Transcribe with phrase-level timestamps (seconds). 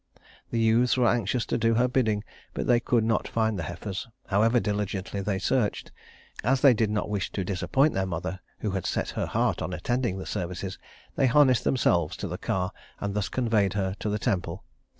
[0.49, 2.23] The youths were anxious to do her bidding;
[2.55, 5.91] but they could not find the heifers, however diligently they searched.
[6.43, 9.73] As they did not wish to disappoint their mother who had set her heart on
[9.73, 10.79] attending the services,
[11.15, 14.63] they harnessed themselves to the car, and thus conveyed her to the temple.